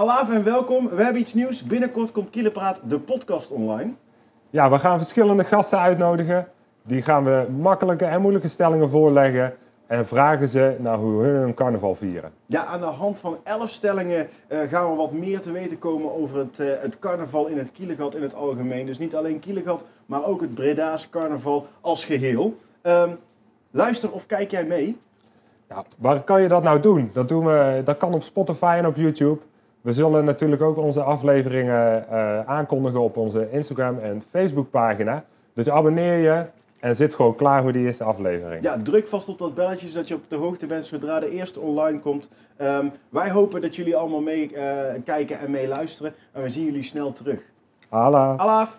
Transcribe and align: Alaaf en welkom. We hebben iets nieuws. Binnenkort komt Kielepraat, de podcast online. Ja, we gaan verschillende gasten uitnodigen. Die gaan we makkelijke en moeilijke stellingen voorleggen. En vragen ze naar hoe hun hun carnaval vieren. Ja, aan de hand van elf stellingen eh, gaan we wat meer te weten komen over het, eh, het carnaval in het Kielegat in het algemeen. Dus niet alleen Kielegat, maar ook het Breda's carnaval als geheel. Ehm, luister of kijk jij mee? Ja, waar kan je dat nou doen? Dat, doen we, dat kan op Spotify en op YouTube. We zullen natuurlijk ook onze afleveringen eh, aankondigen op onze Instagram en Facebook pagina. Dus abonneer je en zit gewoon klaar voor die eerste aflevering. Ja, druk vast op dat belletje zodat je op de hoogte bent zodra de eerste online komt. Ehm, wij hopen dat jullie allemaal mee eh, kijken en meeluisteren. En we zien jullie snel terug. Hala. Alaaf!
Alaaf 0.00 0.30
en 0.30 0.44
welkom. 0.44 0.88
We 0.88 1.02
hebben 1.02 1.20
iets 1.20 1.34
nieuws. 1.34 1.64
Binnenkort 1.64 2.12
komt 2.12 2.30
Kielepraat, 2.30 2.80
de 2.84 2.98
podcast 2.98 3.50
online. 3.50 3.92
Ja, 4.50 4.70
we 4.70 4.78
gaan 4.78 4.98
verschillende 4.98 5.44
gasten 5.44 5.78
uitnodigen. 5.78 6.48
Die 6.82 7.02
gaan 7.02 7.24
we 7.24 7.46
makkelijke 7.58 8.04
en 8.04 8.20
moeilijke 8.20 8.48
stellingen 8.48 8.90
voorleggen. 8.90 9.54
En 9.86 10.06
vragen 10.06 10.48
ze 10.48 10.76
naar 10.78 10.98
hoe 10.98 11.22
hun 11.22 11.34
hun 11.34 11.54
carnaval 11.54 11.94
vieren. 11.94 12.32
Ja, 12.46 12.64
aan 12.64 12.80
de 12.80 12.86
hand 12.86 13.18
van 13.18 13.38
elf 13.42 13.70
stellingen 13.70 14.28
eh, 14.48 14.60
gaan 14.60 14.90
we 14.90 14.96
wat 14.96 15.12
meer 15.12 15.40
te 15.40 15.52
weten 15.52 15.78
komen 15.78 16.14
over 16.14 16.38
het, 16.38 16.58
eh, 16.58 16.68
het 16.80 16.98
carnaval 16.98 17.46
in 17.46 17.58
het 17.58 17.72
Kielegat 17.72 18.14
in 18.14 18.22
het 18.22 18.34
algemeen. 18.34 18.86
Dus 18.86 18.98
niet 18.98 19.16
alleen 19.16 19.38
Kielegat, 19.38 19.84
maar 20.06 20.24
ook 20.24 20.40
het 20.40 20.54
Breda's 20.54 21.10
carnaval 21.10 21.66
als 21.80 22.04
geheel. 22.04 22.56
Ehm, 22.82 23.10
luister 23.70 24.12
of 24.12 24.26
kijk 24.26 24.50
jij 24.50 24.64
mee? 24.64 24.98
Ja, 25.68 25.84
waar 25.98 26.22
kan 26.22 26.42
je 26.42 26.48
dat 26.48 26.62
nou 26.62 26.80
doen? 26.80 27.10
Dat, 27.12 27.28
doen 27.28 27.44
we, 27.44 27.82
dat 27.84 27.96
kan 27.96 28.14
op 28.14 28.22
Spotify 28.22 28.74
en 28.78 28.86
op 28.86 28.96
YouTube. 28.96 29.40
We 29.80 29.92
zullen 29.92 30.24
natuurlijk 30.24 30.62
ook 30.62 30.76
onze 30.76 31.02
afleveringen 31.02 32.08
eh, 32.08 32.40
aankondigen 32.40 33.00
op 33.00 33.16
onze 33.16 33.50
Instagram 33.50 33.98
en 33.98 34.22
Facebook 34.30 34.70
pagina. 34.70 35.24
Dus 35.54 35.70
abonneer 35.70 36.16
je 36.16 36.44
en 36.80 36.96
zit 36.96 37.14
gewoon 37.14 37.36
klaar 37.36 37.62
voor 37.62 37.72
die 37.72 37.86
eerste 37.86 38.04
aflevering. 38.04 38.62
Ja, 38.62 38.78
druk 38.82 39.06
vast 39.06 39.28
op 39.28 39.38
dat 39.38 39.54
belletje 39.54 39.88
zodat 39.88 40.08
je 40.08 40.14
op 40.14 40.22
de 40.28 40.36
hoogte 40.36 40.66
bent 40.66 40.84
zodra 40.84 41.20
de 41.20 41.30
eerste 41.30 41.60
online 41.60 42.00
komt. 42.00 42.28
Ehm, 42.56 42.88
wij 43.08 43.30
hopen 43.30 43.60
dat 43.60 43.76
jullie 43.76 43.96
allemaal 43.96 44.20
mee 44.20 44.54
eh, 44.54 45.02
kijken 45.04 45.38
en 45.38 45.50
meeluisteren. 45.50 46.14
En 46.32 46.42
we 46.42 46.48
zien 46.48 46.64
jullie 46.64 46.82
snel 46.82 47.12
terug. 47.12 47.40
Hala. 47.88 48.34
Alaaf! 48.36 48.78